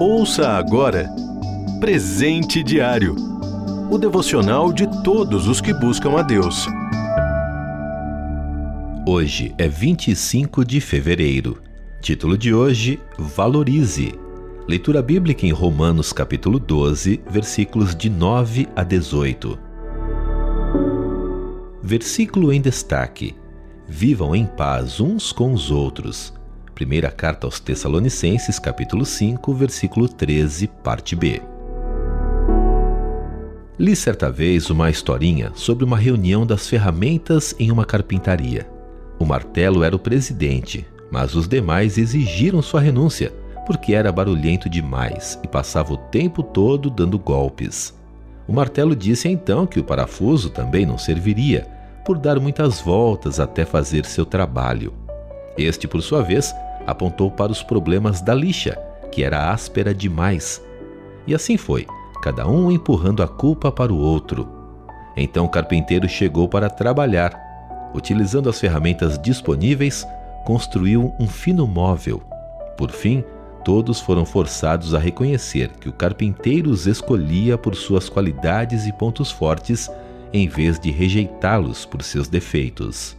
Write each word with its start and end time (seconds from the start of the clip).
Ouça 0.00 0.48
agora 0.48 1.08
Presente 1.80 2.62
Diário 2.62 3.26
o 3.90 3.98
devocional 3.98 4.72
de 4.72 4.86
todos 5.02 5.46
os 5.46 5.60
que 5.60 5.72
buscam 5.72 6.18
a 6.18 6.22
Deus. 6.22 6.66
Hoje 9.06 9.54
é 9.56 9.68
25 9.68 10.64
de 10.64 10.80
fevereiro. 10.80 11.62
Título 12.00 12.36
de 12.36 12.52
hoje: 12.52 12.98
Valorize. 13.16 14.12
Leitura 14.66 15.00
bíblica 15.00 15.46
em 15.46 15.52
Romanos 15.52 16.12
capítulo 16.12 16.58
12, 16.58 17.22
versículos 17.30 17.94
de 17.94 18.10
9 18.10 18.68
a 18.74 18.82
18. 18.82 19.56
Versículo 21.80 22.52
em 22.52 22.60
destaque: 22.60 23.36
Vivam 23.86 24.34
em 24.34 24.44
paz 24.44 25.00
uns 25.00 25.30
com 25.30 25.52
os 25.52 25.70
outros. 25.70 26.34
Primeira 26.76 27.10
carta 27.10 27.46
aos 27.46 27.58
Tessalonicenses, 27.58 28.58
capítulo 28.58 29.06
5, 29.06 29.54
versículo 29.54 30.06
13, 30.06 30.66
parte 30.84 31.16
B. 31.16 31.40
Li 33.78 33.96
certa 33.96 34.30
vez 34.30 34.68
uma 34.68 34.90
historinha 34.90 35.50
sobre 35.54 35.86
uma 35.86 35.96
reunião 35.96 36.44
das 36.44 36.68
ferramentas 36.68 37.54
em 37.58 37.70
uma 37.70 37.86
carpintaria. 37.86 38.68
O 39.18 39.24
martelo 39.24 39.82
era 39.82 39.96
o 39.96 39.98
presidente, 39.98 40.86
mas 41.10 41.34
os 41.34 41.48
demais 41.48 41.96
exigiram 41.96 42.60
sua 42.60 42.82
renúncia 42.82 43.32
porque 43.64 43.94
era 43.94 44.12
barulhento 44.12 44.68
demais 44.68 45.40
e 45.42 45.48
passava 45.48 45.94
o 45.94 45.96
tempo 45.96 46.42
todo 46.42 46.90
dando 46.90 47.18
golpes. 47.18 47.98
O 48.46 48.52
martelo 48.52 48.94
disse 48.94 49.30
então 49.30 49.66
que 49.66 49.80
o 49.80 49.84
parafuso 49.84 50.50
também 50.50 50.84
não 50.84 50.98
serviria 50.98 51.66
por 52.04 52.18
dar 52.18 52.38
muitas 52.38 52.82
voltas 52.82 53.40
até 53.40 53.64
fazer 53.64 54.04
seu 54.04 54.26
trabalho. 54.26 54.92
Este, 55.56 55.88
por 55.88 56.02
sua 56.02 56.22
vez, 56.22 56.54
apontou 56.86 57.30
para 57.30 57.50
os 57.50 57.62
problemas 57.62 58.20
da 58.20 58.34
lixa, 58.34 58.78
que 59.10 59.24
era 59.24 59.50
áspera 59.50 59.94
demais. 59.94 60.62
E 61.26 61.34
assim 61.34 61.56
foi, 61.56 61.86
cada 62.22 62.46
um 62.46 62.70
empurrando 62.70 63.22
a 63.22 63.28
culpa 63.28 63.72
para 63.72 63.92
o 63.92 63.98
outro. 63.98 64.48
Então 65.16 65.46
o 65.46 65.48
carpinteiro 65.48 66.08
chegou 66.08 66.48
para 66.48 66.70
trabalhar. 66.70 67.42
Utilizando 67.94 68.48
as 68.48 68.60
ferramentas 68.60 69.18
disponíveis, 69.18 70.06
construiu 70.44 71.12
um 71.18 71.26
fino 71.26 71.66
móvel. 71.66 72.22
Por 72.76 72.90
fim, 72.90 73.24
todos 73.64 74.00
foram 74.00 74.24
forçados 74.24 74.94
a 74.94 74.98
reconhecer 74.98 75.70
que 75.80 75.88
o 75.88 75.92
carpinteiro 75.92 76.70
os 76.70 76.86
escolhia 76.86 77.58
por 77.58 77.74
suas 77.74 78.08
qualidades 78.08 78.86
e 78.86 78.92
pontos 78.92 79.30
fortes 79.30 79.90
em 80.32 80.46
vez 80.46 80.78
de 80.78 80.90
rejeitá-los 80.90 81.84
por 81.84 82.02
seus 82.02 82.28
defeitos. 82.28 83.16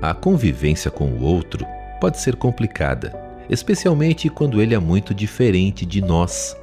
A 0.00 0.14
convivência 0.14 0.90
com 0.90 1.06
o 1.06 1.22
outro 1.22 1.66
pode 2.02 2.18
ser 2.18 2.34
complicada, 2.34 3.14
especialmente 3.48 4.28
quando 4.28 4.60
ele 4.60 4.74
é 4.74 4.78
muito 4.80 5.14
diferente 5.14 5.86
de 5.86 6.00
nós. 6.00 6.56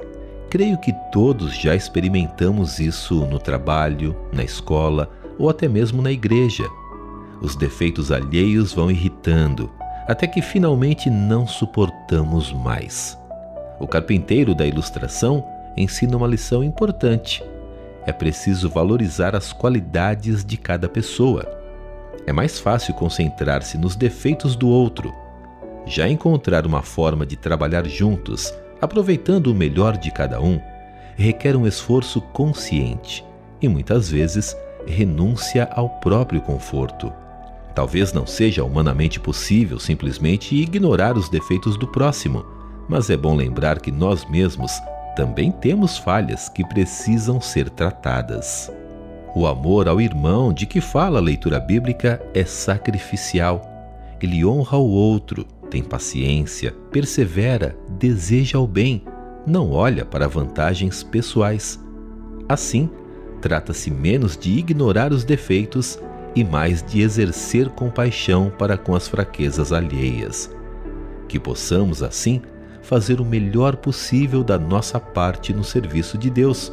Creio 0.50 0.76
que 0.76 0.92
todos 1.10 1.56
já 1.56 1.74
experimentamos 1.74 2.78
isso 2.78 3.24
no 3.24 3.38
trabalho, 3.38 4.14
na 4.34 4.44
escola 4.44 5.10
ou 5.38 5.48
até 5.48 5.66
mesmo 5.66 6.02
na 6.02 6.12
igreja. 6.12 6.68
Os 7.40 7.56
defeitos 7.56 8.12
alheios 8.12 8.74
vão 8.74 8.90
irritando, 8.90 9.70
até 10.06 10.26
que 10.26 10.42
finalmente 10.42 11.08
não 11.08 11.46
suportamos 11.46 12.52
mais. 12.52 13.18
O 13.78 13.86
carpinteiro 13.86 14.54
da 14.54 14.66
ilustração 14.66 15.42
ensina 15.74 16.18
uma 16.18 16.26
lição 16.26 16.62
importante 16.62 17.42
é 18.06 18.12
preciso 18.12 18.68
valorizar 18.68 19.36
as 19.36 19.52
qualidades 19.52 20.44
de 20.44 20.56
cada 20.56 20.88
pessoa. 20.88 21.44
É 22.26 22.32
mais 22.32 22.58
fácil 22.58 22.94
concentrar-se 22.94 23.78
nos 23.78 23.96
defeitos 23.96 24.56
do 24.56 24.68
outro. 24.68 25.14
Já 25.86 26.08
encontrar 26.08 26.66
uma 26.66 26.82
forma 26.82 27.26
de 27.26 27.36
trabalhar 27.36 27.86
juntos, 27.86 28.52
aproveitando 28.80 29.48
o 29.48 29.54
melhor 29.54 29.96
de 29.96 30.10
cada 30.10 30.40
um, 30.40 30.60
requer 31.16 31.56
um 31.56 31.66
esforço 31.66 32.20
consciente 32.20 33.24
e 33.60 33.68
muitas 33.68 34.10
vezes 34.10 34.56
renúncia 34.86 35.68
ao 35.72 35.88
próprio 35.88 36.40
conforto. 36.40 37.12
Talvez 37.74 38.12
não 38.12 38.26
seja 38.26 38.64
humanamente 38.64 39.20
possível 39.20 39.78
simplesmente 39.78 40.54
ignorar 40.54 41.16
os 41.16 41.28
defeitos 41.28 41.76
do 41.76 41.86
próximo, 41.86 42.44
mas 42.88 43.10
é 43.10 43.16
bom 43.16 43.36
lembrar 43.36 43.80
que 43.80 43.92
nós 43.92 44.28
mesmos 44.28 44.72
também 45.14 45.52
temos 45.52 45.98
falhas 45.98 46.48
que 46.48 46.64
precisam 46.64 47.40
ser 47.40 47.68
tratadas. 47.70 48.72
O 49.34 49.46
amor 49.46 49.88
ao 49.88 50.00
irmão 50.00 50.52
de 50.52 50.66
que 50.66 50.80
fala 50.80 51.18
a 51.18 51.22
leitura 51.22 51.60
bíblica 51.60 52.20
é 52.34 52.44
sacrificial. 52.44 53.62
Ele 54.20 54.44
honra 54.44 54.76
o 54.76 54.90
outro, 54.90 55.46
tem 55.70 55.82
paciência, 55.82 56.74
persevera, 56.90 57.78
deseja 57.88 58.58
o 58.58 58.66
bem, 58.66 59.04
não 59.46 59.70
olha 59.70 60.04
para 60.04 60.28
vantagens 60.28 61.02
pessoais. 61.02 61.80
Assim, 62.48 62.90
trata-se 63.40 63.90
menos 63.90 64.36
de 64.36 64.50
ignorar 64.58 65.12
os 65.12 65.24
defeitos 65.24 65.98
e 66.34 66.44
mais 66.44 66.82
de 66.82 67.00
exercer 67.00 67.68
compaixão 67.70 68.52
para 68.58 68.76
com 68.76 68.94
as 68.94 69.08
fraquezas 69.08 69.72
alheias. 69.72 70.54
Que 71.28 71.38
possamos, 71.38 72.02
assim, 72.02 72.42
fazer 72.82 73.20
o 73.20 73.24
melhor 73.24 73.76
possível 73.76 74.42
da 74.42 74.58
nossa 74.58 74.98
parte 74.98 75.52
no 75.52 75.62
serviço 75.62 76.18
de 76.18 76.28
Deus, 76.28 76.72